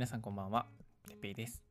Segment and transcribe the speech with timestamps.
[0.00, 0.64] 皆さんこんばんは、
[1.06, 1.62] てっぺいです。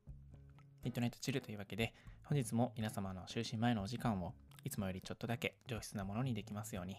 [0.84, 1.92] ミッドナイトチルというわけで、
[2.22, 6.96] 本日も皆様の就寝前のお時間をいつもよりちょっとだけ上質なものにできますように、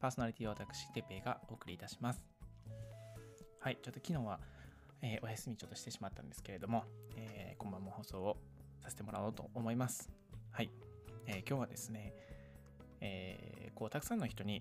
[0.00, 2.20] パーソナリティは私、てっぺいがお送りいたします。
[3.60, 4.40] はい、ちょっと昨日は、
[5.00, 6.82] えーお休みちょっとしてしまったんですけれども、
[7.14, 8.36] えー今晩も放送を
[8.82, 10.10] させてもらおうと思います。
[10.50, 10.70] はい、
[11.28, 12.12] えー今日はですね、
[13.00, 14.60] えーこうたくさんの人に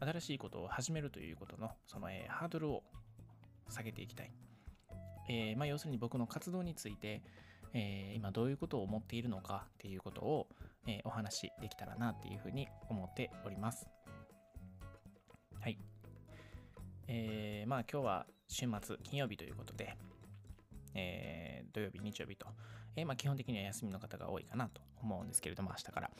[0.00, 2.82] 新しいことを始めるということのその、えーハードルを
[3.68, 4.32] 下げていきたい。
[5.28, 7.22] えーまあ、要するに僕の活動について、
[7.72, 10.48] えー今どういうことを思っているのかっていうことを、
[10.86, 13.86] えーお話しできたらなっていうふうに思っております。
[15.60, 15.78] はい。
[17.08, 19.96] えーまあ今日は週末金曜日ということで、
[20.94, 22.46] えー土曜日、日曜日と、
[22.94, 26.10] えまあ、基本的には休みの方が多いかなと思うんですけれども、明日から。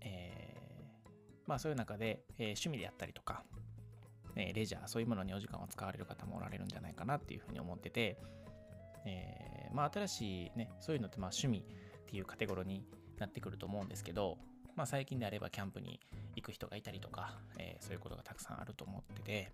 [0.00, 0.56] え
[1.46, 3.44] まあそういう中で、え趣味であったりとか、
[4.36, 8.18] えーレジャー、そういうものにお時間を使われる方もおられるんじゃないかなっていうふうに思ってて、
[9.06, 12.84] えーまあ新しいね、そういうのってまあ趣味っていうカテゴリーに
[13.18, 14.38] なってくると思うんですけど、
[14.76, 16.00] まあ最近であればキャンプに
[16.36, 19.52] 行く人がいたりとか、えーそういうことがたくさんあると思ってて、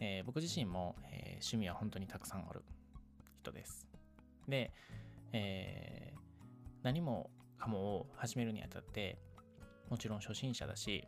[0.00, 2.62] えー僕自身も、えー趣味は本当にたくさんある
[3.40, 3.86] 人です。
[4.48, 4.72] で、
[5.32, 6.18] えー
[6.82, 9.18] 何もかもを始めるにあたって、
[9.90, 11.04] もちろん初心者だし、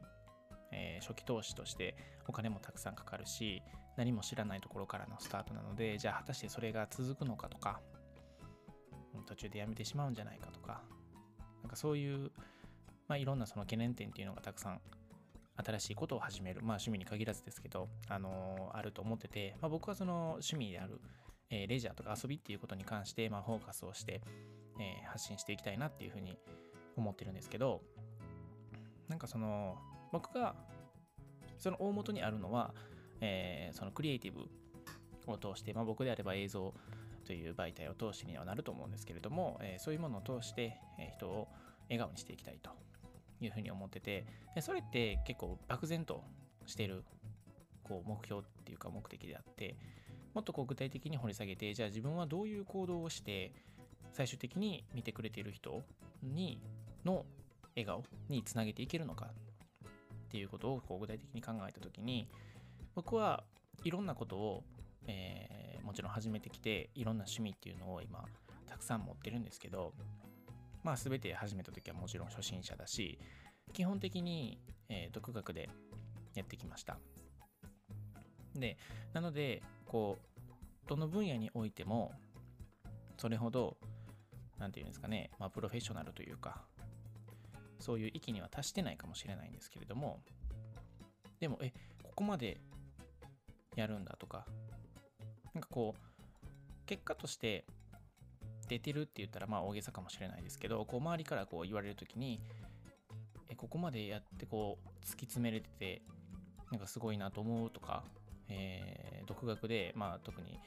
[0.72, 1.96] えー初期投資として
[2.28, 3.62] お金もたくさんかかるし
[3.96, 7.80] 何も知らないところからのスタートなのでじゃあ果たしてそれが続くのかとか
[9.26, 10.82] 途中でやめてしまうんじゃないかとか
[11.62, 12.30] なんかそういう、
[13.08, 14.80] まあ、いろんなその懸念点っていうのがたくさん
[15.64, 21.00] 新しいことを始めるまあ趣味に限らずですけど、あのーあると思ってて、まあ、僕はその趣味である、
[21.50, 24.22] えーレジャーとか遊びっていうことに関して、まあ、フォーカスをして、
[24.78, 26.38] えー発信していきたいなっていうふうに
[26.96, 27.82] 思ってるんですけど
[29.08, 29.76] なんかその
[30.12, 30.55] 僕が
[31.58, 32.75] その大元にあるのは、
[33.20, 34.48] えーそのクリエイティブ
[35.30, 36.75] を通して、まあ、僕であれば映像
[37.25, 41.49] という媒体を通してにはなると思うんですけれども、えーそういうものを通して、えー人を
[41.88, 42.70] 笑顔にしていきたいと
[43.41, 44.25] いうふうに思ってて
[44.60, 46.22] それって結構漠然と
[46.66, 47.04] してる
[47.82, 49.76] こう目標っていうか目的であって
[50.34, 53.53] もっとこう具体的に掘り下げてじゃあ自分はどういう行動をして
[54.12, 55.82] 最終的に見てくれている人
[56.22, 56.60] に
[57.04, 57.25] の
[57.75, 59.31] 笑顔につなげていけるのか
[60.30, 62.28] っていうことをこう具体的に考えた時に
[62.94, 63.42] 僕は
[63.82, 64.64] いろんなことを、
[65.08, 68.22] えーもちろん始めてきていろんな趣味っていうのを今
[68.69, 69.92] たくさん持ってるんですけど
[70.84, 73.19] まあ全て始めた時はもちろん初心者だし
[73.72, 75.69] 基本的に、えー独学で
[76.34, 76.98] やってきました。
[78.54, 78.76] で
[79.12, 82.12] なのでこうどの分野においても
[83.16, 83.78] それほど
[84.58, 86.62] 何て言うんですかね、まあ、プロフェッショナルというか
[87.80, 90.20] そういう域には達してないかもしれないんですけれども
[91.41, 92.60] でもえここまで
[93.76, 94.46] やるんだとか
[95.54, 97.64] なんかこう結果として
[98.69, 102.40] 出てるって言ったらまあ大げさかもしれないですけどこう周りからこう言われる時に
[103.48, 106.02] えここまでやってこう突き詰めれてて
[106.70, 108.04] なんかすごいなと思うとか、
[108.48, 110.58] えー独学でまあ特に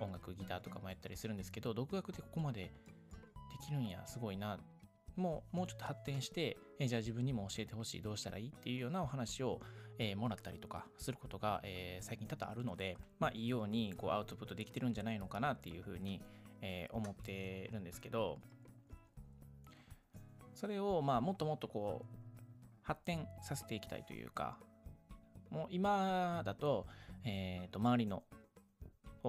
[0.00, 2.70] 音楽ギターとかもやったりするんですけど独学でここまでで
[3.64, 4.58] きるんやすごいな
[5.18, 9.60] もうもうちょっと発展して、えーじゃあ自分にも教えてほしいどうしたらいいっていうようなお話を、
[9.98, 16.22] えーもらったりとかすることが、えー最近多々あるのでまあいいようにこうアウトプットできてるんじゃないのかなっていうふうに、
[16.62, 18.38] え思ってるんですけど
[20.54, 22.06] それをまあもっともっとこう
[22.82, 24.56] 発展させていきたいというか
[25.50, 26.86] もう今だと,、
[27.24, 28.22] えーと周りの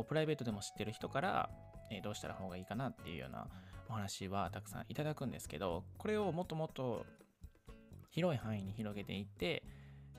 [0.07, 1.49] プライベートでも知ってる人から、
[1.91, 3.47] えどうしたら方がいいかなっていうような
[3.89, 7.05] お話はたくさんいただくんですけどこれをもっともっと
[8.11, 9.63] 広い範囲に広げていって、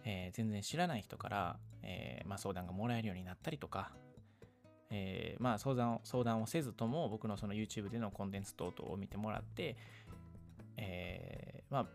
[0.04, 3.92] えー全然知らない人から、えーまあ、相談がもらえるようになったりとか、
[4.90, 9.76] えーまあ、相談を相談をせずとも僕のその YouTube でのコンテンツ等々を見てもらって、
[10.76, 11.86] えまあ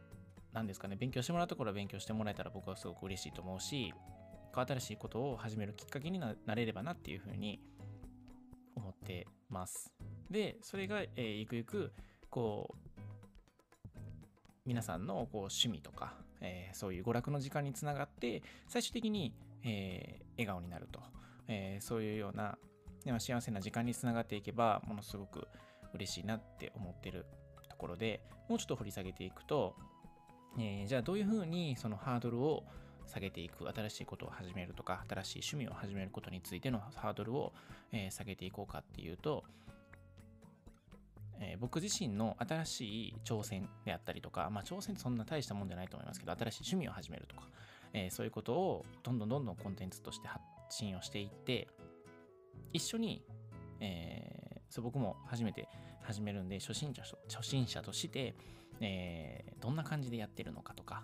[0.56, 3.94] 何ですかね勉強してもらうところは勉強してもらえたら僕はすごく嬉しいと思うし
[4.53, 7.59] 新しいことを始めるきっかけにななれればなっていうふうに
[8.76, 9.92] 思ってます。
[10.30, 11.94] でそれが、えーゆくゆく
[12.30, 12.78] こう
[14.66, 19.34] 皆さんのこう趣味とか、えーそういう娯楽の時間につながって最終的に、
[19.64, 21.00] えー笑顔になると、
[21.47, 22.58] えそういうような
[23.06, 25.48] でも幸せな時間につながっていけばものすごく
[25.94, 27.26] 嬉しいなって思ってる
[27.70, 29.76] ところでもうちょっと掘り下げていくと、
[30.58, 32.64] えーじゃあどういうふうにそのハードルを
[33.05, 37.53] 下げていく新しいことを始めるとか新しい趣味を始めることについてのハードルを、
[37.91, 39.43] えー下げていこうかっていうと、
[41.40, 47.43] えー僕自身の新しい挑戦であったりとか、まあ、挑戦ってそんな大したもんじゃないと思いますけど新しい趣味を始めるとか、
[47.93, 51.67] えーそういうことをどんどんどんどんコンテンツとして発信をしていって
[52.73, 53.23] 一緒に
[53.79, 55.67] えー、そう僕も初めて
[56.02, 58.35] 始めるんで初心者初心者として、
[58.79, 61.03] えー、どんな感じでやってるのかとか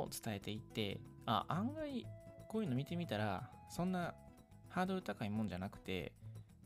[0.00, 2.06] を伝えていってあ案外
[2.48, 4.14] こういうの見てみたらそんな
[4.68, 6.12] ハードル高いもんじゃなくて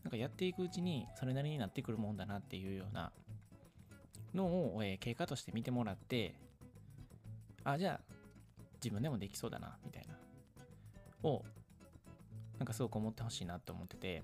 [0.02, 3.12] なんかやっていくうちにそれなりになってくるもんだなっていうような
[4.34, 6.34] のを、えー、経過として見てもらって
[7.64, 8.14] あじゃあ
[8.82, 10.14] 自分でもできそうだなみたいな
[11.28, 11.42] を
[12.58, 14.22] なんかすごく思ってほしいなと思ってて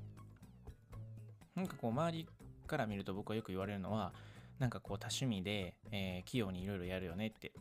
[1.55, 2.29] なんかこう周り
[2.67, 4.13] から見ると僕はよく言われるのは
[4.59, 7.53] なんかこう多趣味で、えー、器用にいろいろやるよねって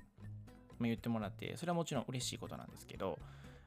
[0.79, 3.19] 言ってもらってそれはもちろん嬉しいことなんですけど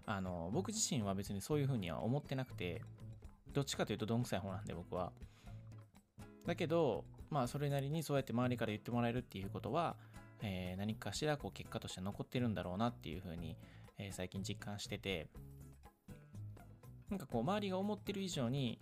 [0.07, 2.83] あの僕自身は別にそういうふうには思ってなくて
[3.53, 5.13] どっちかというとどんくさい方なんで僕は。
[6.47, 9.97] だけどまあそれなりにそうやって周りから言ってもらえるっていうことは、
[10.43, 13.57] えー、何かしらこう結果として残ってるんだろうなっていうふうに、
[13.99, 15.29] えー、最近実感してて
[17.11, 18.79] なんかこう周りが思ってる以上に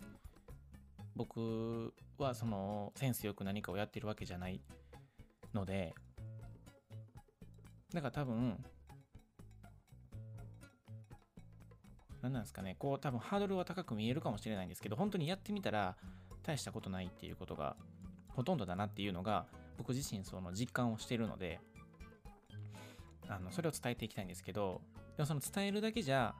[1.16, 4.60] 僕はそのセンスよく何かをやってるわけじゃない
[5.54, 5.94] ので
[7.94, 8.58] だから多分
[12.22, 15.96] 何なんですかねこう多分ハードルは高く見えるかもしれないんですけど本当にやってみたら
[16.42, 17.76] 大したことないっていうことが
[18.28, 19.46] ほとんどだなっていうのが
[19.78, 21.60] 僕自身その実感をしているので
[23.28, 24.80] あのそれを伝えていきたいんですけど
[25.16, 26.34] でもその伝えるだけじゃ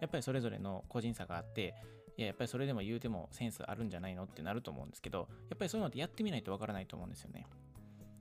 [0.00, 1.74] やっぱりそれぞれの個人差があって
[2.16, 7.46] いややっぱりそれでも言うてもセンスあるんじゃないのってなると思うんですけどやっぱりそういうのってやってみないとわからないと思うんですよね。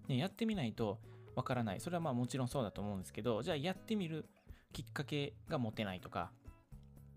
[0.07, 0.99] ねやってみないと
[1.35, 4.25] わからないそれはまあもちろんそうだと思うんですけどじゃあやってみる
[4.71, 6.31] きっかけが持てないとか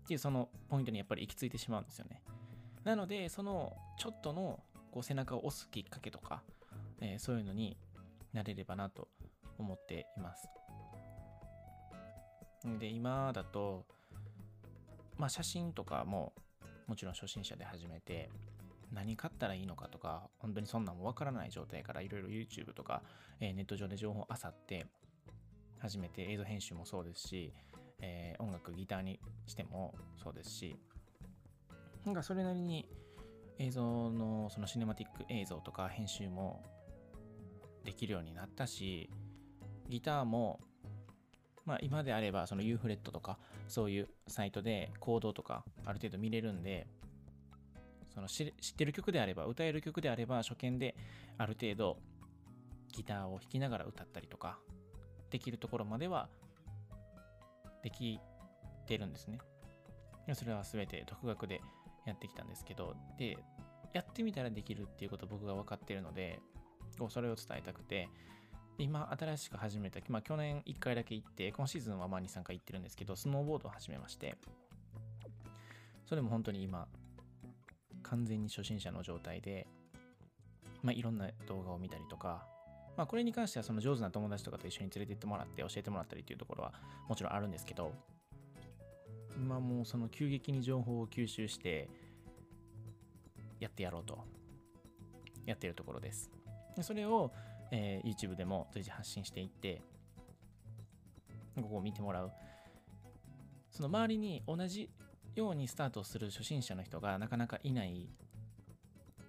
[0.03, 2.21] っていうそのポイントにやっぱり行き着いてしまうんですよね。
[2.83, 4.59] なのでそのちょっとの
[4.91, 6.41] こう背中を押すきっかけとか、
[6.99, 7.77] えー、そういうのに
[8.33, 9.07] なれればなと
[9.57, 10.47] 思っています。
[12.79, 13.85] で今だと
[15.17, 16.33] まあ写真とかも
[16.87, 18.29] もちろん初心者で始めて
[18.91, 23.03] 何買ったらいいのかとか本当にそんなんもわからない状態からいろいろ YouTube とか、
[23.39, 24.87] えー、ネット上で情報を漁って
[25.79, 27.53] 始めて映像編集もそうですし、
[28.01, 30.75] えー、音楽ギターにしてもそうですし
[32.05, 32.87] なんかそれなりに
[33.59, 36.63] 映像のそのシネマティック映像とか編集も
[37.83, 39.09] できるようになったし
[39.87, 40.59] ギターも
[41.65, 43.37] まあ今であればその U フレットとか
[43.67, 46.87] そういうサイトでコードとかある程度見れるんで
[48.13, 50.95] その知ってる曲であれば歌える曲であれば初見で
[51.37, 51.97] ある程度
[52.91, 54.57] ギターを弾きながら歌ったりとか
[55.29, 56.27] できるところまでは
[57.83, 58.19] でき
[58.87, 59.39] てるんですね。
[60.33, 61.61] それは全て独学で
[62.05, 63.37] やってきたんですけど、で、
[63.93, 66.39] やってみたらできるっていうこと僕が分かってるので、
[67.09, 68.09] それを伝えたくて、
[68.77, 74.35] 今新しく始めた、まあ去年1回だけ行って、今シーズンはまあ2、3回行ってるんですけど、スノーボードを始めまして、
[76.05, 76.87] それも本当に今、
[78.09, 79.67] 完全に初心者の状態で、
[80.81, 82.47] まあいろんな動画を見たりとか、
[82.97, 86.73] まあこれに関してはその上手な友達とかと一緒に連れて行ってもらって教えてもらったりっていうところは
[87.07, 87.93] もちろんあるんですけど、
[89.37, 91.89] 今もうその急激に情報を吸収して
[93.59, 94.19] やってやろうと
[95.45, 96.31] やってるところです。
[96.75, 97.31] でそれを、
[97.71, 99.81] えー、YouTube でも随時発信していって
[101.55, 102.31] ここを見てもらう。
[103.71, 104.89] その周りに同じ
[105.35, 108.09] ようにスタートする初心者の人がなかなかいない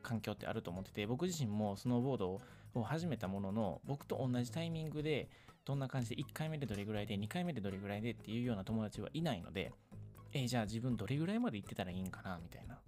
[0.03, 2.41] 環境ってあると思ってて僕自身もスノーボード
[2.75, 5.29] を始めたものの僕と同じタイミングで
[5.65, 9.73] どんな感じで1回目でどれぐらいで2回目でどれぐらいでっていうような友達はいないので
[10.33, 12.79] えー、じゃあ自分どれぐらいまで行ってたらいいんかなみたいな。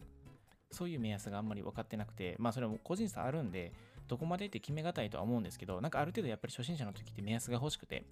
[0.71, 3.73] そういう目安があんまり分かってなくて、まあそれも個人差あるんで、
[4.09, 8.05] どこまでって決めがたいとは思うんですけど、なんかある程度やっぱり初心者の時って目安が欲しくて、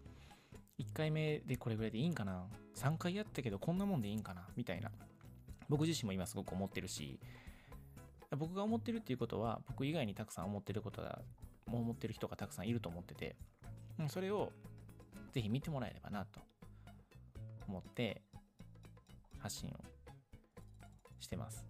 [0.80, 4.48] 1回目でこれぐらいでいいんかな ?3 回やったけどこんなもんでいいんかな？
[4.56, 4.90] みたいな。
[5.68, 7.20] 僕自身も今すごく思ってるし、
[8.36, 11.20] 僕が思ってるっていうことは、僕以外にたくさん思ってることが、
[11.66, 13.36] 思ってる人がたくさんいると思ってて、
[14.08, 14.52] それを
[15.32, 16.40] ぜひ見てもらえればなと
[17.68, 18.22] 思って、
[19.38, 19.72] 発信を
[21.20, 21.66] してます。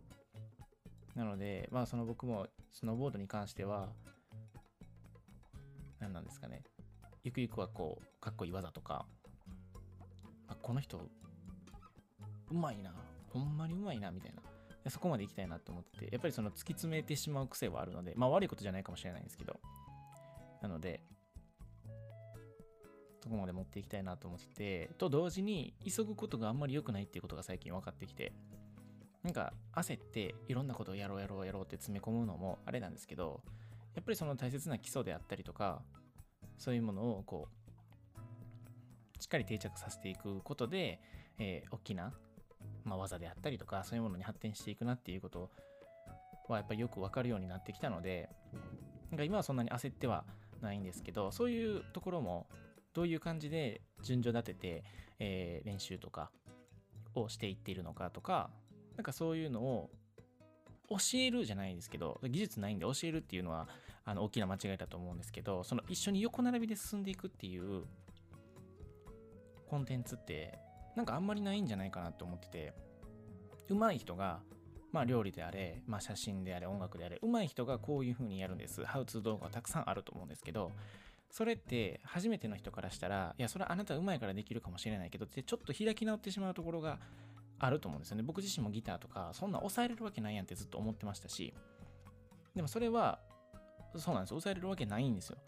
[1.15, 3.89] なので、まあその僕もスノーボードに関しては、
[5.99, 6.63] 何なんですかね。
[7.23, 9.07] ゆくゆくはこう、かっこいい技とか、
[10.49, 10.99] あ、この人、
[12.51, 12.95] うまいな。
[13.33, 14.43] ほんまにうまいな、みたいな。
[14.91, 19.61] そこまで行きたいなと思ってて、やっぱりその突き詰めてしまう癖はあるので、まあ悪いことじゃないかもしれないんですけど、
[20.63, 21.03] なので、
[23.21, 28.33] とこまで持っていきたいなと思ってて、と同時に急ぐことがあんまり良くないっていうことが最近分かってきて、
[29.23, 33.43] なんか焦っていろんなことをやろうやろうやろうって詰め込むのもあれなんですけど、
[33.95, 35.83] やっぱりその大切な基礎であったりとか、
[36.61, 37.49] そういうものをこ
[39.19, 41.01] う、しっかり定着させていくことで、
[41.41, 42.13] えー、大きな
[42.85, 45.51] まあ、技であったりとかそういうものに発展していくなっていうこと
[46.49, 48.29] はやっぱりよく分かるようになってきたので
[49.11, 50.25] なんか今はそんなに焦っては
[50.61, 52.47] ないんですけどそういうところも
[52.93, 54.85] どういう感じで順序立てて、
[55.19, 56.31] えー、練習とか
[57.15, 58.51] をしていっているのかとか
[58.97, 59.91] なんかそういうのを
[60.91, 63.69] 教えるじゃないですけど技術ないんで教えるっていうのは
[64.05, 67.85] あの大きな間違いだと思うんですけどその一緒に横並びで進んでいくっていう
[69.69, 70.59] コンテンツって
[70.97, 72.73] なんかあんまりないんじゃないかなと思ってて
[73.69, 74.41] 上手い人が
[74.93, 78.85] まあ料理であれ、まあ写真であれ、音楽であれ、上手い人がこういう風にやるんです。
[78.85, 80.73] ハウツー動画はたくさんあると思うんですけど、
[81.31, 86.99] それって初めての人からしたら、いや、それはあなた上手いからできるかもしれないけどってちょっと開き直ってしまうところが
[87.61, 88.23] あると思うんですよね。
[88.23, 91.55] 僕自身もギターとか、そんな抑えれるわけないやんってずっと思ってましたし、
[92.55, 93.21] でもそれは、
[93.97, 95.39] そうなんです抑えれるわけないんですよ。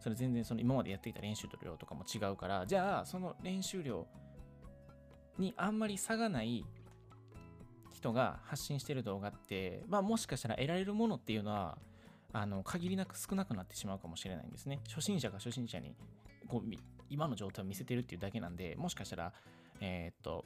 [0.00, 4.06] それ全然その今までやっていた練習と量とかも違うから、じゃあその練習量
[5.38, 6.64] にあんまり差がない
[7.92, 11.78] 人が発信してる動画って、まあもしかしたら得られるものっていうのは、
[12.32, 14.80] あの限りなく少なくなってしまうかもしれないんですね。
[14.88, 15.94] 初心者が初心者に
[16.48, 16.70] こう
[17.10, 19.32] 今の状態を見せてるっていうだけなんで、もしかしたら、
[19.80, 20.44] えー、っと、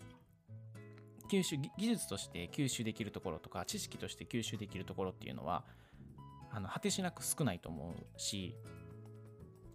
[1.27, 5.65] 吸収、技術として吸収できるところとか、知識として吸収できるところっていうのは、
[6.51, 8.55] あの果てしなく少ないと思うし、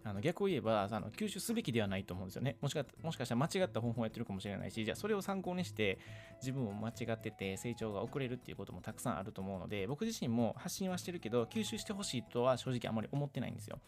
[0.04, 2.84] あの逆を言えばあの吸収すべきではないと思うんですよねもしか。
[3.02, 5.98] もしかしたら間違った方法をやってるかもしれないし、じゃあそれを参考にして
[6.40, 13.78] 自分も間違ってて成長が遅れるっていうこともたくさんあると思うので、僕自身も発信はしてるけど、吸収してほしいとは正直あまり思ってないんですよ。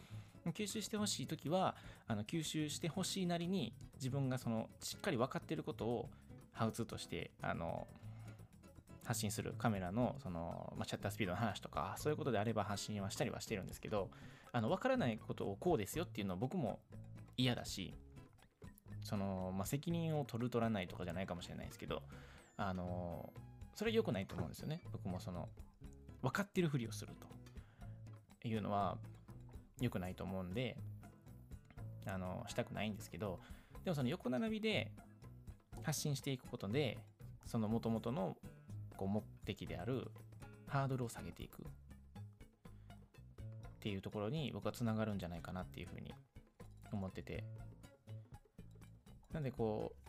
[0.53, 1.75] 吸収してほしいときは、
[2.07, 6.09] あの吸収してほしいなりに自分がそのしっかり分かってることを
[6.55, 7.87] ハウツーとしてあの
[9.05, 14.09] 発信するカメラのその、まあ、シャッタースピードの話とかそういうことであれば発信はしたりはしてるんですけど
[14.51, 16.79] あの分からないことをこうですよっていうのは僕も
[17.37, 17.93] 嫌だし
[19.01, 22.01] その、まあ、責任を取る取らないとかじゃないかもしれないですけど
[22.57, 23.31] あの
[23.75, 24.81] それは良くないと思うんですよね。
[24.93, 25.49] 僕もその
[26.21, 27.11] 分かってるふりをする
[28.41, 28.97] というのは
[29.81, 30.77] 良くないと思うんで
[32.07, 33.39] あのしたくないんですけど
[33.83, 34.91] でもその横並びで
[35.85, 36.97] 発信していくことで
[37.45, 38.35] その元々の
[38.97, 40.07] こう目的である
[40.67, 41.63] ハードルを下げていく。
[41.63, 41.65] っ
[43.85, 46.11] ていうところに僕はつながるんじゃないかなっていうふうに
[46.91, 47.43] 思ってて。
[49.31, 50.05] なんでこう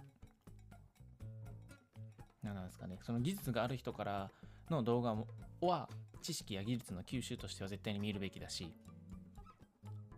[2.43, 2.99] 何なんですかね。
[3.03, 4.31] その技術がある人から
[4.71, 5.15] の動画
[5.61, 5.91] は
[6.23, 8.73] 知識や技術の吸収としては絶対に見るべきだし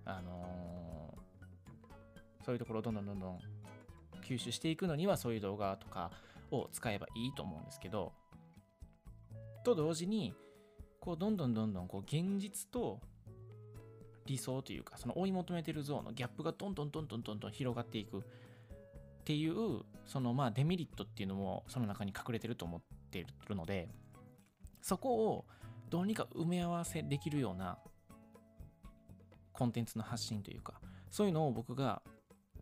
[0.04, 3.38] あのー、そういうところをどんどんどんどん
[4.28, 6.10] 吸収していくのにはそういう動画とか
[6.50, 8.12] を使えばいいと思うんですけど
[9.64, 10.34] と同時に
[11.00, 13.00] こうどんどんどんどんこう現実と
[14.26, 18.22] 理想というかその追い求めてる像のギャップがどんどんどんどんどんどん広がっていくっ
[19.24, 22.80] ていうそのまあデメリットっていうのもその中に隠れてると思っ
[23.10, 23.88] てるので
[24.82, 25.44] そこを
[25.90, 27.78] どうにか埋め合わせできるような
[29.52, 30.74] コンテンツの発信というか
[31.10, 32.02] そういうのを僕が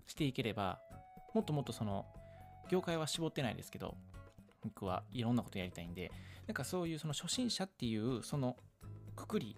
[0.06, 0.80] していければ
[1.36, 2.06] もっともっとその
[2.70, 3.94] 業界は絞ってないですけど
[4.64, 6.10] 僕はいろんなことやりたいんで
[6.46, 8.56] なんかそういうその初心者っていうその
[9.14, 9.54] くくり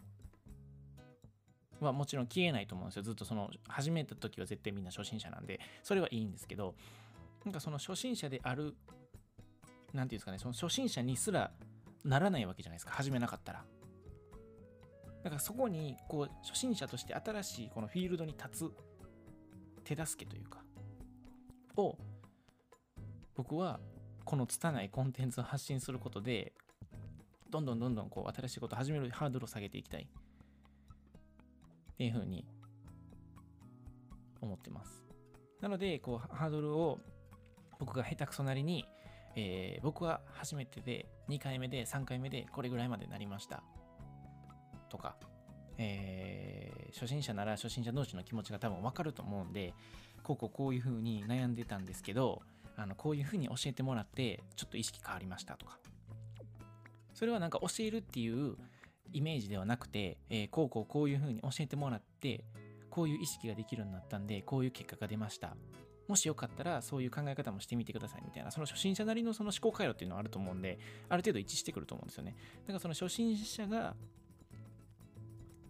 [1.78, 3.02] はもちろん消えないと思うんですよ。
[3.02, 6.75] ずっとその始めた時は絶対みんな初心者なんで、それはいいんですけど、
[7.44, 8.75] なんかその初心者である、
[9.92, 11.52] なんていうんですかね、その初心者にすら
[12.04, 13.64] ならないわけじゃないですか、始めなかったら。
[15.23, 18.73] だからそこに、こう、初心者として新しいこのフィールドに立つ
[19.85, 20.64] 手助けというか、
[21.78, 21.99] を、
[23.35, 23.80] 僕は
[24.25, 26.52] この拙いコンテンツを発信することで
[27.50, 32.44] どんどんどんどんこう新しいことを始めるハードルを下げていきたいっていうふうに
[34.40, 35.04] 思ってます。
[35.61, 37.00] なので、こうハードルを
[37.78, 38.85] 僕が下手くそなりに、
[39.37, 43.62] えー、僕は初めてで2回目で3回目でこれぐらいまでなりました
[44.88, 45.16] とか、
[45.78, 49.75] えー、初心者なら初心者同士の気持ちが多分わかると思うんで
[50.28, 52.42] こうこうこういうふうに悩んでたんですけど
[52.76, 55.78] あのこういうふうに教えてもらってちょっと意識変わりましたとか。
[57.14, 58.56] それはなんか教えるっていう
[59.12, 62.44] イメージではなくて、えー、こうこうこういうふうに教えてもらって
[62.90, 65.56] こういう意識ができるようになったんでこういう結果が出ました。
[66.06, 68.50] もしよかったらそういう考え方もしてみてくださいみたいな。
[68.50, 72.37] その初心者なりのその思考回路っていうのはあると思うんである程度一致してくると思うんですよね。
[72.62, 73.97] だからその初心者が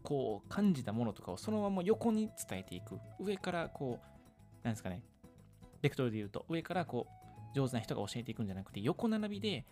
[0.03, 2.99] こう感じたものとかをそのまま横に伝えていく。
[3.19, 4.18] 上からこう
[4.69, 5.03] なんですかね。
[5.81, 7.07] ベクトルで言うと上からこ
[7.55, 9.65] う上手な人が教えていくんじゃなくて横並びで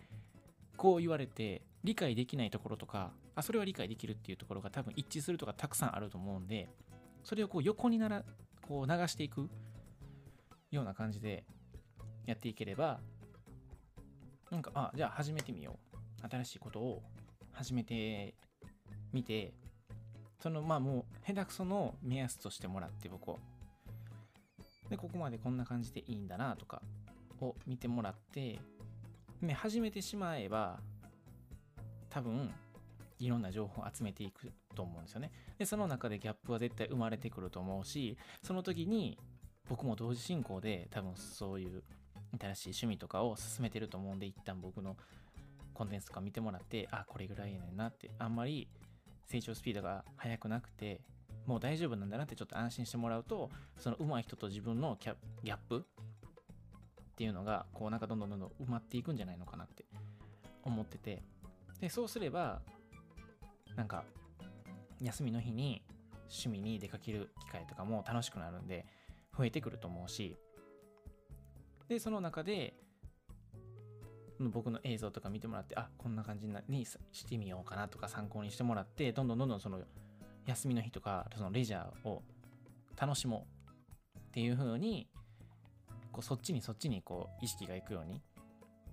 [0.77, 6.69] こう言われて理解できないところとかあそれは理解できるっていうところが多分一致するとかたくさんあると思うんで
[7.23, 8.23] それをこう横になら
[8.67, 9.49] こう流していく
[10.71, 11.43] ような感じで
[12.25, 12.99] やっていければ
[14.49, 15.97] なんかあじゃあ始めてみよう。
[16.29, 17.03] 新しいことを
[17.51, 18.33] 始めて
[19.13, 19.53] みて
[20.41, 23.39] そのまあもう下手くその目安としてもらって僕を。
[24.89, 26.81] でここまでこんな感じでいいんだなとか
[27.41, 28.59] を見てもらって
[29.41, 30.79] ね始めてしまえば
[32.09, 32.51] 多分
[33.19, 35.31] いろんな情報を集めていくと思うんですよね。
[35.57, 39.17] でその中でギャップは絶対生まれてくると思うしその時に
[39.69, 41.83] 僕も同時進行で多分そういう
[42.39, 44.95] 新しい趣味とかを進めてると思うんで一旦僕の
[45.73, 48.67] コンテンツとか見てもらってあこれぐらいやねんなってあんまり
[49.27, 51.01] 成長スピードが速くなくて
[51.47, 55.83] もう大丈夫なんだなってちょっと安心してもらうとその上手い人と自分のギャップっ
[57.15, 59.85] ていうのがこうなんかどんどんどんどん埋まっていくんじゃないのかなって
[60.63, 61.23] 思ってて。
[61.79, 62.61] でそうすれば
[63.75, 64.03] なんか
[64.99, 65.83] 休みの日に
[66.21, 68.85] 趣味に出かける機会とかも楽しくなるんで
[69.37, 70.35] 増えてくると思うし。
[71.87, 72.73] でその中で
[74.39, 79.81] 僕の映像とか見てもらってあこんな感じにしてみようかなとか参考にしてもらってどんどんどんどんその
[80.47, 82.23] 休みの日とかそのレジャーを
[82.99, 83.45] 楽しも
[84.15, 85.07] うっていう風に
[86.11, 88.21] こうそっちにそっちにこう意識がいくように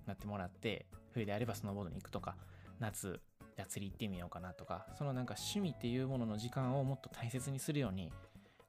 [0.05, 2.35] なってもらって冬であればスノーボードに行くとか
[2.79, 3.19] 夏
[3.55, 8.11] じゃ釣り行ってみようかなとかそのなんか趣味っていうものの時間をもっと大切にするように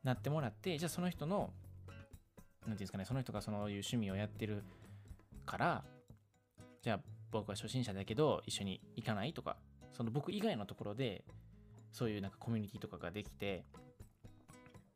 [0.04, 1.50] なってもらってじゃあその人の
[1.88, 4.62] 何ていうんですかねその人がそういう趣味をやってる
[5.44, 5.84] から
[6.82, 7.00] じゃあ
[7.32, 9.56] 僕は初心者だけど一緒に行かないとか
[9.92, 11.24] その僕以外のところで
[11.92, 13.64] そういうなんかコミュニティとかができて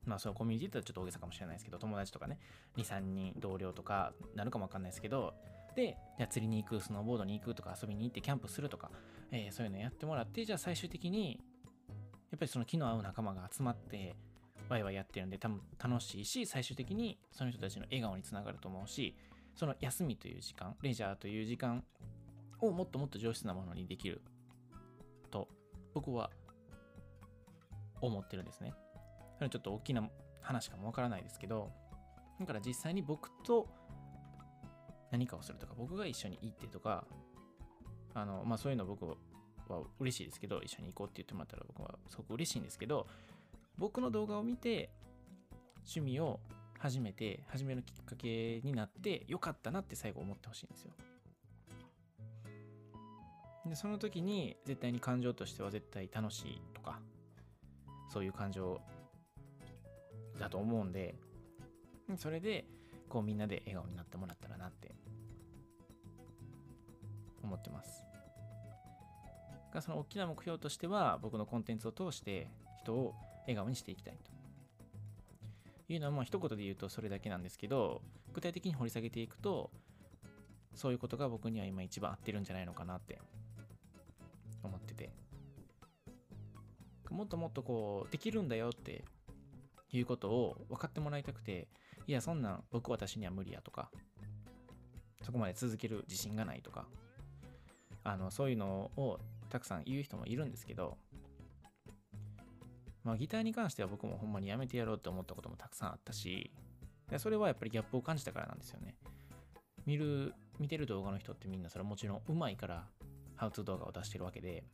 [0.05, 2.39] まあそのコミュニティってちょっと大げさかもしれないですけど友達とかね
[2.77, 5.35] 23人同僚とかなるかもわかんないですけど
[5.77, 8.91] でじゃあ釣りに行くスノーボードに行くとか遊びに行ってキャンプするとか、
[9.31, 11.41] えー、そういうのやってもらってじゃあ最終的に
[12.31, 14.17] やっぱりその気の合う仲間が集まって
[14.69, 19.17] ワイワイやってるんで多分楽しいし最終的にその人たちの笑顔につながると思うし
[19.57, 21.83] その休みという時間レジャーという時間
[22.61, 24.23] をもっともっと上質なものにできる
[25.31, 25.49] と
[25.93, 26.31] 僕は
[28.01, 28.75] 思ってるんですね。
[29.49, 30.09] ちょっと大きな
[30.41, 31.71] 話かもわからないですけど
[32.39, 33.69] だから実際に僕と
[35.11, 37.05] 何かをするとか僕が一緒に行ってとか
[38.15, 39.17] あのまあそういうの僕は
[39.99, 43.07] 嬉しいですけど一緒に行こうって言ってもらったら僕はすごく嬉しいんですけど
[43.79, 44.91] 僕の動画を見て
[45.79, 46.41] 趣味を
[46.79, 50.93] 初めて始めるきっかけになってよかったなって最後思ってほしいんですよ。
[53.67, 56.99] でその時に絶対に感情としては絶対楽しいとか
[58.13, 58.81] そういう感情
[60.39, 61.15] だと思うんで
[62.17, 62.65] それで
[63.09, 64.95] こうみんなで笑顔になってもらったらなって
[67.43, 68.05] 思ってます。
[69.73, 72.49] がその大きな目標としては僕のコンテンツを通して
[72.83, 74.31] 人を笑顔にしていきたいと。
[75.93, 78.01] いうのはもう一言で言うとそれだけなんですけど
[78.33, 79.71] 具体的に掘り下げていくと
[80.75, 83.19] そういうことが僕には今一番合ってるんじゃないのかなって
[87.21, 89.05] もっともっとこうできるんだよって
[89.93, 91.69] いうことを分かってもらいたくて
[92.07, 93.91] いやそんなん僕私には無理やとか
[95.21, 96.87] そこまで続ける自信がないとか
[98.05, 99.19] あのそういうのを
[99.51, 100.97] たくさん言う人もいるんですけど
[103.05, 106.51] まあ、ギターに関しては僕もほんまにやめてやろうって思ったこともたくさんあったし、
[107.17, 108.95] それはやっぱりギャップを感じたからなんですよね。
[109.87, 112.85] 見る、見てる動画の人ってみんなそれはもちろん上手いから、
[113.37, 114.65] ハウツー動画を出してるわけで、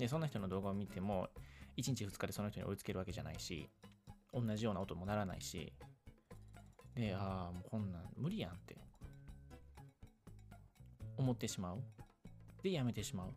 [0.00, 1.28] で、そんな人の動画を見ても、
[1.76, 3.68] 1日2日でその人に追いつけるわけじゃないし、
[4.32, 5.72] 同じような音もならないし、
[6.94, 8.76] で、ああ、もうこんなん無理やんって、
[11.18, 11.78] 思ってしまう。
[12.62, 13.28] で、やめてしまう。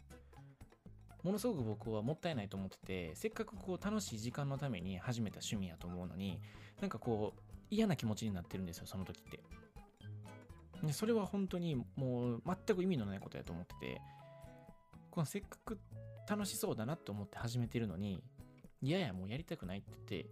[1.24, 6.42] ものすごく僕はもったいないと思っててせっかくこう楽しい時間のために始めた趣味やと思うのに
[6.82, 9.40] なんかこう嫌な気持ちになってるんですよその時って
[10.86, 14.02] でそれは本当にもう全く意味のないことやと思ってて
[15.14, 15.78] このせっかく
[16.28, 18.24] 楽しそうだなって思って始めてるのに
[18.82, 20.30] いやいやもうやりたくないって言って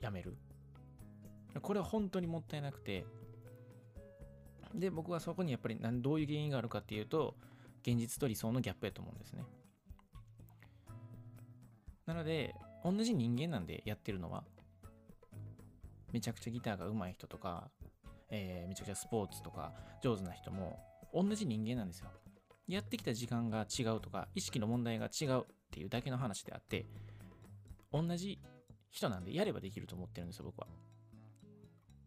[0.00, 0.36] やめる。
[1.62, 3.06] これは本当にもったいなくて。
[4.74, 7.36] で僕はそこにやっぱりどういう原因があるかっていうと
[7.82, 9.44] 現実と理想のギャップやと思うんですね。
[12.04, 14.42] なので、同じ人間なんでやってるのは、
[16.12, 17.70] めちゃくちゃギターが上手い人とか、
[18.28, 20.78] えー、めちゃくちゃスポーツとか上手な人も
[21.14, 22.08] 同じ人間なんですよ。
[22.68, 26.86] やってきた時間が違うとか、意識の問題が違うっていうだけの話であって、
[27.92, 28.38] 同じ
[28.90, 30.66] 人なんでやればできると思ってるんですよ、僕は。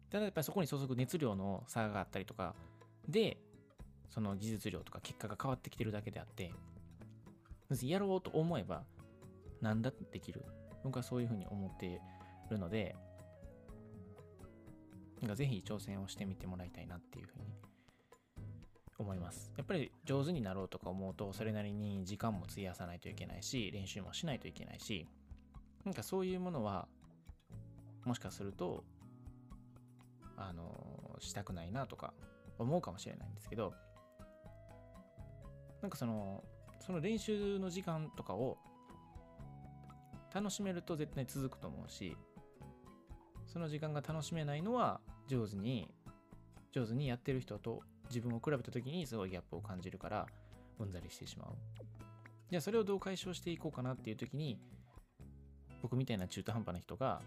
[0.08, 2.54] ただやっぱりそこに注ぐ熱量の差があったりとか、
[3.08, 3.38] で、
[4.08, 6.52] その技術量とか結果が変わってきてるだけであって、
[7.82, 8.84] やろうと思えば
[9.60, 10.44] 何だってできる。
[10.84, 11.98] 僕はそういうふうに思ってい
[12.50, 12.94] るので、
[15.20, 17.44] なんかぜひ挑戦をしてみてもらいたいなっていうふうに
[19.02, 19.52] 思います。
[19.56, 25.06] やっぱり上手になろうとか思うと、それなりに時間も費やさないといけないし、練習もしないといけないし、
[25.84, 26.88] なんかそういうものは、
[28.04, 28.84] もしかすると、
[30.36, 32.14] あの、したくないなとか
[32.58, 33.74] 思うかもしれないんですけど、
[35.80, 36.44] なんかその、
[36.80, 38.58] その練習の時間とかを
[40.34, 42.16] 楽しめると絶対続くと思うし、
[43.46, 45.92] その時間が楽しめないのは上手に、
[46.72, 50.26] 上手にやってる人と自分を比べた時にすごいギャップを感じるから
[50.78, 51.48] うんざりしてしまう。
[52.50, 54.58] じゃあそれをどう解消していこうかなっていう時に
[55.80, 57.22] 僕みたいな中途半端な人が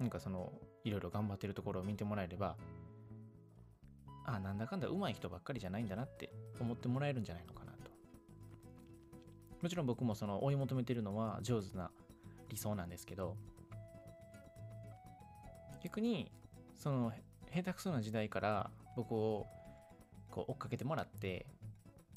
[0.00, 2.56] なんかそのいろいろ頑張ってるところを見てもらえれば
[4.24, 7.90] あなんだかんだ上手い人ばっかりじゃないんだなって思ってもらえるんじゃないのかなと。
[9.62, 11.92] もちろん僕もその追い求めてるのは上手な
[12.48, 13.36] 理想なんですけど
[15.84, 16.30] 逆に
[16.74, 17.12] その
[17.54, 19.46] 下手くそな時代から僕を
[20.30, 21.46] こう追っかけてもらって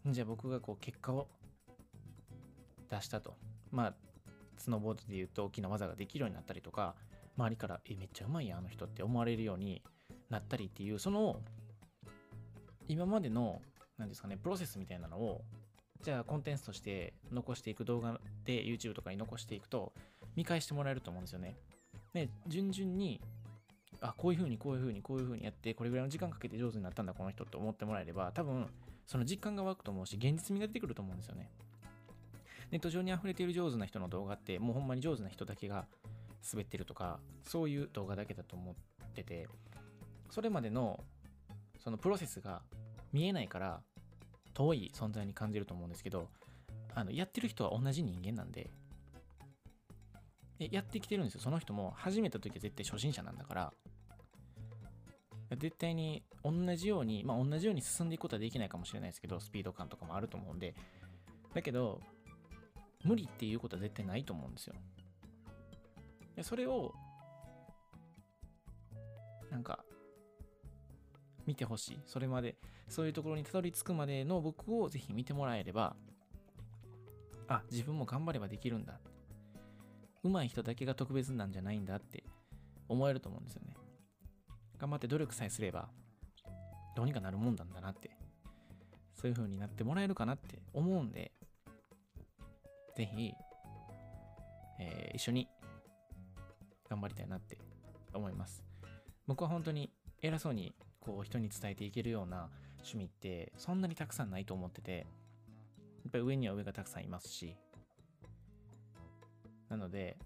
[0.06, 1.28] じゃあ僕がこう結果を
[2.90, 3.36] 出したと
[3.72, 3.94] まあ
[4.58, 6.96] スノーボードで言うと大きな技ができるようになったりとか
[7.38, 9.82] 周りからえめっちゃうまいやあの人って思われるように
[10.30, 11.42] なったりっていうその
[12.88, 13.62] 今までの
[13.98, 15.42] 何ですかねプロセスみたいなのを
[16.02, 19.92] じゃあコンテンツとして残していく動画で YouTube とかに残していくと
[20.36, 21.56] 見返してもらえると思うんですよね。
[22.14, 23.22] で順々に
[24.10, 28.68] あこういう風にこういう風にこういう風にやってこれぐらいの時間かけて上手になったんだこの人って思ってもらえれば多分
[29.08, 31.50] その実感が湧くと思うし現実味が出てくると思うんですよね。
[32.72, 35.86] ネット上に溢れている上手な人の動画ってもうほんまに上手な人だけが
[36.52, 38.76] 滑ってるとかそういう動画だけだと思っ
[39.14, 39.48] てて
[40.32, 41.00] それまでの
[41.84, 42.62] そのプロセスが
[43.14, 43.82] 見えないから
[44.54, 46.28] 遠い存在に感じると思うんですけど
[46.96, 48.70] あのやってる人は同じ人間なんで
[50.60, 53.74] やってきてるんですよその人も始めた時は絶対初心者なんだから
[55.52, 60.74] 絶対に同じようにまあ同じように進んでいくことはできないかもしれないですけどスピード感とかもあると思うんで。
[61.54, 62.02] だけど
[63.04, 64.76] 無理っていうことは絶対ないと思うんですよ。
[66.36, 66.94] でそれを
[69.50, 69.86] なんか
[71.46, 72.00] 見てほしい。
[72.06, 72.58] それまで
[72.90, 75.96] そういうところにたどり着くまでの僕をぜひ見てもらえれば
[77.48, 79.00] あ自分も頑張ればできるんだ。
[80.24, 82.24] 上手い人だけが特別なんじゃないんだって
[82.90, 83.76] 思えると思うんですよね。
[84.80, 85.90] 頑張って努力さえすれば
[86.96, 88.12] どうにかなるもんなんだなって
[89.14, 91.32] そういう風になってもらえるかなって思うんで
[92.96, 93.34] ぜひ、
[94.80, 95.48] えー一緒に
[96.90, 97.58] 頑張りたいなって
[98.14, 98.64] 思います。
[99.28, 99.90] 僕は本当に
[100.22, 105.04] 偉そうにこう人に伝えていけるような趣味ってそんなにたくさんないと思っててや
[106.10, 107.56] っぱり上には上がたくさんいますし
[109.70, 110.18] なので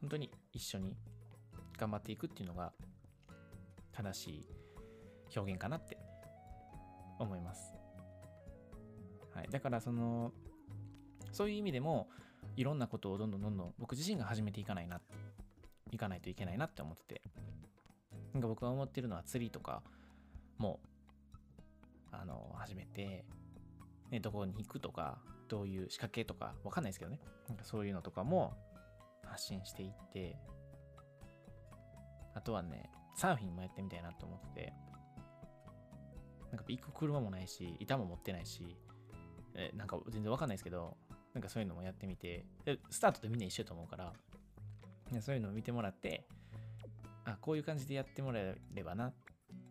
[0.00, 0.96] 本当に一緒に
[1.78, 2.72] 頑張っていくっていうのが
[3.98, 4.46] 正しい
[5.36, 5.98] 表現かなって
[7.18, 7.74] 思います。
[9.34, 10.32] はい、だからその
[11.32, 12.08] そういう意味でも
[12.56, 15.00] いろんなことをどんどんどんどん僕自身が始めていかないな、
[15.90, 17.22] いかないといけないなって思ってて。
[18.34, 19.82] なんか僕が思ってるのは釣りとか
[20.58, 20.80] も、
[22.12, 23.24] あの、始めて、
[24.10, 27.20] ね、どこに行くとか、どういう仕掛けとか、わかんないですけどね。
[27.48, 28.54] なんかそういうのとかも
[29.24, 30.36] 発信していって、
[32.34, 34.72] あとはね、サーフィンもやってみたいなと思ってて、
[36.52, 38.76] なんか行く車もないし、板も持ってないし、
[39.56, 40.96] えなんか全然わかんないですけど、
[41.34, 44.12] なんかそういうのもやってみて、でスタートとみんな一緒だと思うから、
[45.20, 46.28] そういうのを見てもらって、
[47.24, 49.12] あ、こういう感じでやってもらえればな、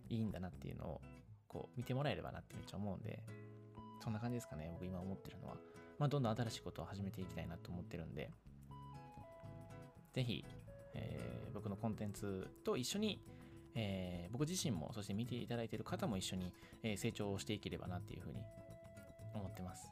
[0.10, 1.02] いいんだなっていうのを、
[1.48, 3.24] こう見てもらえればなってめっちゃ思うんで、
[4.04, 5.56] そんな感じですかね、僕今思ってるのは。
[5.98, 8.30] まあ、どんどん新しいことを始めていきたいなと思ってるんで、
[10.12, 10.44] ぜひ、
[10.94, 13.20] えー僕のコンテンツと一緒に、
[13.80, 16.52] えー僕自身も、そして見ていただいている方も一緒に、
[16.84, 18.40] え成長していければなっていうふうに
[19.34, 19.90] 思ってます。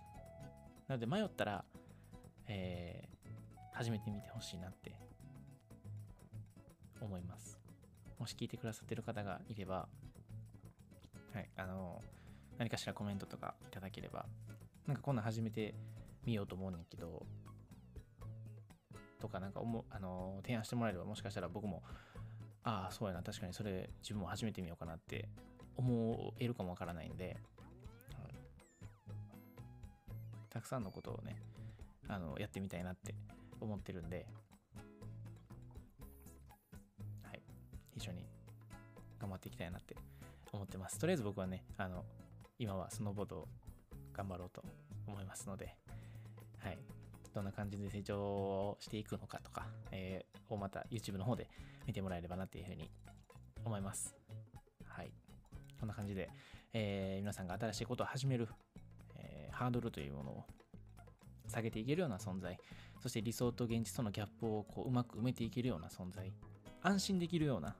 [0.88, 1.64] なので迷ったら、
[2.48, 3.16] えー
[3.76, 4.96] 始めてみてほしいなって
[7.02, 7.60] 思います。
[8.18, 9.90] もし聞いてくださってる方がいれば、
[11.34, 12.02] はい、あの、
[12.58, 14.26] 何かしらコメントとかいただければ、
[14.88, 15.76] なんかこんなん始めて
[16.26, 17.26] みようと思うねんけど、
[19.20, 21.84] とかなんか思う、あの、提案してもらえれば、もしかしたら僕も、
[22.66, 25.30] ああ、そうやな、確かにそれ自分も始めてみようかなって
[25.78, 27.38] 思えるかもわからないんで、はい。
[30.50, 31.36] たくさんのことをね、
[32.08, 33.14] あの、やってみたいなって
[33.62, 34.26] 思ってるんで、
[37.22, 37.44] はい、
[37.96, 38.26] 一緒に
[39.20, 39.96] 頑張っていきたいなって
[40.52, 40.98] 思ってます。
[40.98, 42.04] とりあえず僕はね、あの、
[42.58, 43.48] 今はスノーボードを
[44.12, 44.64] 頑張ろうと
[45.06, 45.78] 思いますので、
[46.58, 46.80] はい、
[47.36, 51.50] どんな感じで成長していくのかとか、えーをまた YouTube の方で
[51.86, 52.90] 見てもらえればなっていうふうに
[53.66, 54.16] 思います。
[54.86, 55.12] はい。
[55.80, 56.30] こんな感じで、
[56.72, 58.48] えー皆さんが新しいことを始める、
[59.18, 60.46] えーハードルというものを
[61.48, 62.58] 下げていけるような存在、
[63.02, 66.32] そして理想と現実とのギャップをこううまく埋めていけるような存在、
[66.82, 67.76] 安心できるような、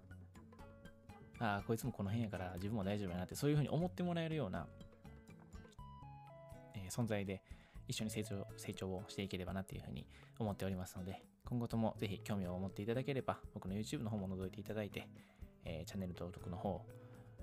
[1.40, 4.68] ああ、こいつもこの辺やから自分も大丈夫やなって、そういうふうに思ってもらえるような、
[6.76, 7.42] えー存在で
[7.88, 10.08] 一緒に成長成長をしていければなっていうふうに
[10.40, 15.08] 思っておりますので、今後ともぜひ興味を持っていただければ、僕の YouTube の方も覗いていただいて、
[15.64, 16.86] えーチャンネル登録の方を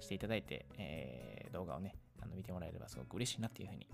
[0.01, 3.87] していただいて、えー動画をね、あの見てもらえればすごく嬉しいなっていうふうに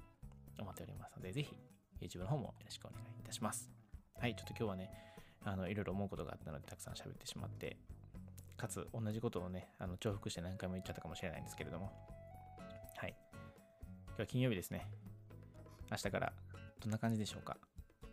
[0.61, 1.57] 思っておりますので、ぜひ
[2.01, 3.71] YouTube の方もよろしくお願いいたします。
[4.19, 4.91] はい、ちょっと今日はね、
[5.45, 7.77] あのいろいろ思うことがあったので、たくさん喋ってしまって、
[8.57, 11.93] かつ同じことをね、あの重複して何回も言っちゃったかもしれないんですけれども、
[12.97, 13.15] はい。
[14.07, 14.89] 今日は金曜日ですね。
[15.91, 16.33] 明日から
[16.81, 17.57] どんな感じでしょうか？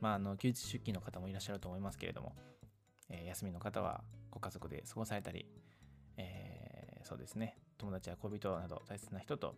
[0.01, 2.33] まあ、あの休日出勤の方もいらっしゃると思いますけれども、
[3.09, 5.45] えー休みの方はご家族で過ごされたり、
[6.17, 9.55] えーそうですね、友達や恋人など大切な人と、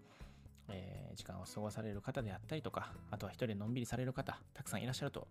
[0.69, 5.27] えー時間を過ごされる方であったりとか、あとは一人でのんびりされる方、たくさんいらっしゃると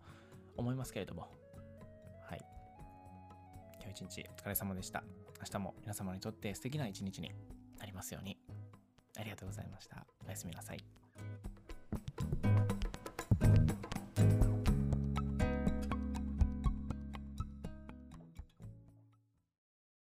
[0.57, 1.29] 思いますけれども、
[2.29, 2.41] はい。
[3.81, 5.05] 今日一日お疲れ様でした。
[5.39, 7.31] 明日も皆様にとって素敵な一日に
[7.79, 8.37] なりますように。
[9.17, 10.05] ありがとうございました。
[10.27, 11.06] おやすみなさい。